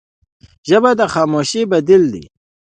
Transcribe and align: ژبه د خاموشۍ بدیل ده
ژبه 0.69 0.91
د 0.99 1.01
خاموشۍ 1.13 1.61
بدیل 1.71 2.03
ده 2.13 2.21